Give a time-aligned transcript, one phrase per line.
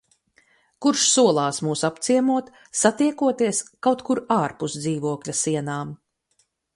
[0.85, 3.59] Kurš solās mūs apciemot, satiekoties
[3.89, 5.93] kaut kur ārpus dzīvokļa sienām.